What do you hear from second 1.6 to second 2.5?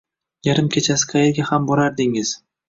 borardingiz